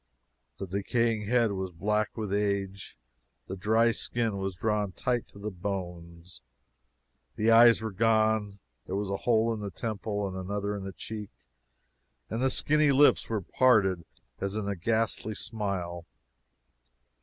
[0.57, 2.97] The decaying head was black with age,
[3.45, 6.41] the dry skin was drawn tight to the bones,
[7.35, 10.91] the eyes were gone, there was a hole in the temple and another in the
[10.91, 11.29] cheek,
[12.31, 14.03] and the skinny lips were parted
[14.39, 16.07] as in a ghastly smile!